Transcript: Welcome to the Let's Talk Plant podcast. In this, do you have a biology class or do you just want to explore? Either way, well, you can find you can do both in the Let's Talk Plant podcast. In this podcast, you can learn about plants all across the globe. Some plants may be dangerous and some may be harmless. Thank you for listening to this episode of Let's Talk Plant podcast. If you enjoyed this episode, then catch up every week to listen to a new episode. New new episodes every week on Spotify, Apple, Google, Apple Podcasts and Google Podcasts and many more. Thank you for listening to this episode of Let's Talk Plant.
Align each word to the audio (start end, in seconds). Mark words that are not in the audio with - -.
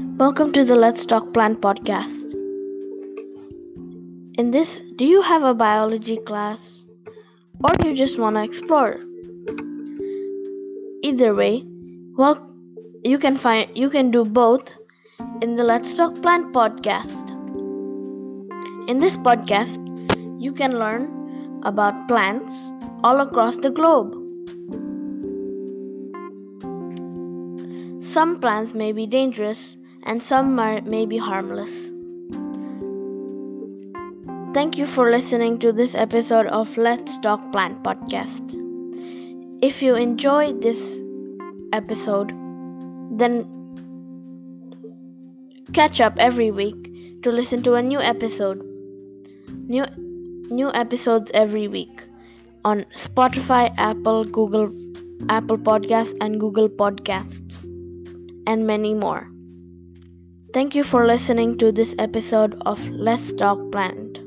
Welcome 0.00 0.52
to 0.52 0.64
the 0.64 0.76
Let's 0.76 1.04
Talk 1.04 1.34
Plant 1.34 1.60
podcast. 1.60 2.32
In 4.38 4.50
this, 4.50 4.80
do 4.96 5.04
you 5.04 5.20
have 5.20 5.42
a 5.42 5.52
biology 5.52 6.16
class 6.16 6.86
or 7.62 7.74
do 7.74 7.88
you 7.88 7.94
just 7.94 8.18
want 8.18 8.36
to 8.36 8.42
explore? 8.42 8.98
Either 11.02 11.34
way, 11.34 11.66
well, 12.16 12.50
you 13.04 13.18
can 13.18 13.36
find 13.36 13.76
you 13.76 13.90
can 13.90 14.10
do 14.10 14.24
both 14.24 14.72
in 15.42 15.56
the 15.56 15.64
Let's 15.64 15.92
Talk 15.92 16.22
Plant 16.22 16.54
podcast. 16.54 17.32
In 18.88 19.00
this 19.00 19.18
podcast, 19.18 19.76
you 20.40 20.54
can 20.54 20.78
learn 20.78 21.60
about 21.62 22.08
plants 22.08 22.72
all 23.04 23.20
across 23.20 23.56
the 23.56 23.70
globe. 23.70 24.16
Some 28.02 28.40
plants 28.40 28.72
may 28.72 28.92
be 28.92 29.06
dangerous 29.06 29.76
and 30.04 30.22
some 30.22 30.54
may 30.54 31.06
be 31.06 31.18
harmless. 31.18 31.92
Thank 34.52 34.76
you 34.78 34.86
for 34.86 35.10
listening 35.10 35.58
to 35.60 35.72
this 35.72 35.94
episode 35.94 36.46
of 36.46 36.76
Let's 36.76 37.18
Talk 37.18 37.52
Plant 37.52 37.84
podcast. 37.84 38.42
If 39.62 39.80
you 39.80 39.94
enjoyed 39.94 40.60
this 40.60 41.00
episode, 41.72 42.32
then 43.16 43.46
catch 45.72 46.00
up 46.00 46.14
every 46.18 46.50
week 46.50 47.22
to 47.22 47.30
listen 47.30 47.62
to 47.62 47.74
a 47.74 47.82
new 47.82 48.00
episode. 48.00 48.60
New 49.68 49.84
new 50.50 50.72
episodes 50.74 51.30
every 51.32 51.68
week 51.68 52.02
on 52.64 52.84
Spotify, 52.96 53.72
Apple, 53.78 54.24
Google, 54.24 54.72
Apple 55.28 55.58
Podcasts 55.58 56.16
and 56.20 56.40
Google 56.40 56.68
Podcasts 56.68 57.66
and 58.46 58.66
many 58.66 58.94
more. 58.94 59.30
Thank 60.52 60.76
you 60.76 60.84
for 60.84 61.08
listening 61.08 61.58
to 61.58 61.72
this 61.72 61.96
episode 61.98 62.54
of 62.64 62.88
Let's 62.88 63.32
Talk 63.32 63.72
Plant. 63.72 64.19